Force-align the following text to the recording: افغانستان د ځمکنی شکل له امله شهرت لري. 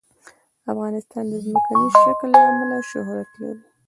افغانستان 0.71 1.23
د 1.29 1.33
ځمکنی 1.45 1.87
شکل 2.01 2.29
له 2.37 2.41
امله 2.49 2.77
شهرت 2.91 3.29
لري. 3.41 3.63